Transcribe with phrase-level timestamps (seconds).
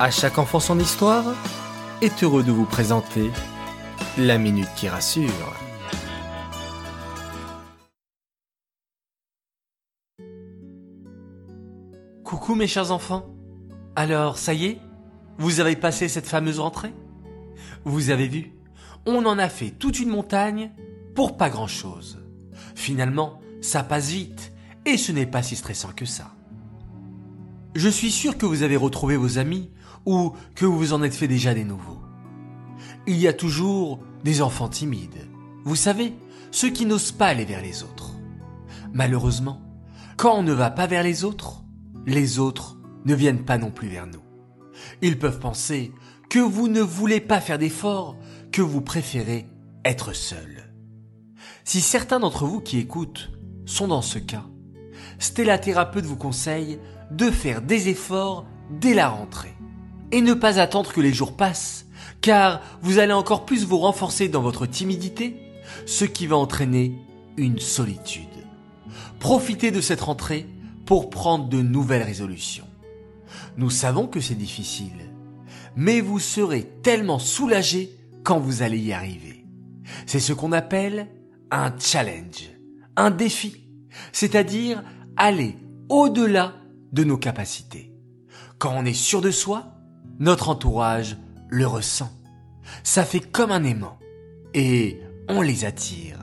[0.00, 1.24] À chaque enfant son histoire
[2.02, 3.32] est heureux de vous présenter
[4.16, 5.56] la minute qui rassure.
[12.22, 13.26] Coucou mes chers enfants.
[13.96, 14.78] Alors, ça y est
[15.36, 16.94] Vous avez passé cette fameuse rentrée?
[17.84, 18.52] Vous avez vu
[19.04, 20.70] On en a fait toute une montagne
[21.16, 22.20] pour pas grand-chose.
[22.76, 24.52] Finalement, ça passe vite
[24.86, 26.37] et ce n'est pas si stressant que ça.
[27.78, 29.70] Je suis sûr que vous avez retrouvé vos amis
[30.04, 32.00] ou que vous vous en êtes fait déjà des nouveaux.
[33.06, 35.28] Il y a toujours des enfants timides.
[35.62, 36.12] Vous savez,
[36.50, 38.14] ceux qui n'osent pas aller vers les autres.
[38.92, 39.62] Malheureusement,
[40.16, 41.62] quand on ne va pas vers les autres,
[42.04, 44.24] les autres ne viennent pas non plus vers nous.
[45.00, 45.92] Ils peuvent penser
[46.28, 48.16] que vous ne voulez pas faire d'efforts,
[48.50, 49.46] que vous préférez
[49.84, 50.74] être seul.
[51.62, 53.30] Si certains d'entre vous qui écoutent
[53.66, 54.46] sont dans ce cas,
[55.20, 56.80] Stella Thérapeute vous conseille
[57.10, 59.54] de faire des efforts dès la rentrée
[60.12, 61.86] et ne pas attendre que les jours passent,
[62.20, 65.36] car vous allez encore plus vous renforcer dans votre timidité,
[65.86, 66.94] ce qui va entraîner
[67.36, 68.24] une solitude.
[69.20, 70.46] Profitez de cette rentrée
[70.86, 72.66] pour prendre de nouvelles résolutions.
[73.56, 75.12] Nous savons que c'est difficile,
[75.76, 77.90] mais vous serez tellement soulagé
[78.24, 79.44] quand vous allez y arriver.
[80.06, 81.08] C'est ce qu'on appelle
[81.50, 82.50] un challenge,
[82.96, 83.68] un défi,
[84.12, 84.82] c'est-à-dire
[85.16, 85.56] aller
[85.88, 86.54] au-delà
[86.92, 87.92] de nos capacités.
[88.58, 89.74] Quand on est sûr de soi,
[90.18, 91.16] notre entourage
[91.48, 92.10] le ressent.
[92.82, 93.98] Ça fait comme un aimant.
[94.54, 96.18] Et on les attire.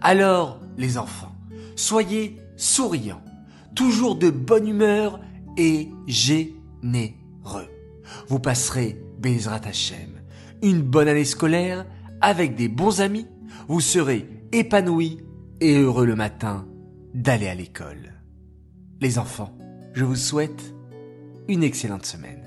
[0.00, 1.34] Alors, les enfants,
[1.74, 3.22] soyez souriants,
[3.74, 5.20] toujours de bonne humeur
[5.56, 7.68] et généreux.
[8.28, 10.20] Vous passerez, Bezrat Hashem,
[10.62, 11.86] une bonne année scolaire
[12.20, 13.26] avec des bons amis.
[13.68, 15.20] Vous serez épanouis
[15.60, 16.66] et heureux le matin
[17.14, 18.12] d'aller à l'école.
[19.00, 19.56] Les enfants,
[19.96, 20.74] je vous souhaite
[21.48, 22.45] une excellente semaine.